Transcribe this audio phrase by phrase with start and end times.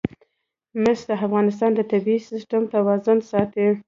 [0.81, 3.65] مس د افغانستان د طبعي سیسټم توازن ساتي.